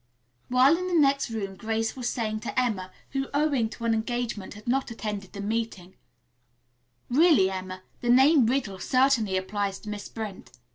[0.49, 4.55] While in the next room Grace was saying to Emma, who, owing to an engagement,
[4.55, 5.95] had not attended the meeting,
[7.07, 10.53] "Really, Emma, the name 'Riddle' certainly applies to Miss Brent.